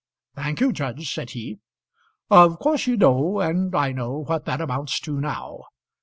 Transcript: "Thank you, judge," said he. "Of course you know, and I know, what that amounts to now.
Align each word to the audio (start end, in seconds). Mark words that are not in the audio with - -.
"Thank 0.33 0.61
you, 0.61 0.71
judge," 0.71 1.13
said 1.13 1.29
he. 1.29 1.59
"Of 2.31 2.57
course 2.57 2.87
you 2.87 2.97
know, 2.97 3.39
and 3.39 3.75
I 3.75 3.91
know, 3.91 4.23
what 4.23 4.45
that 4.45 4.59
amounts 4.59 4.99
to 5.01 5.19
now. 5.21 5.65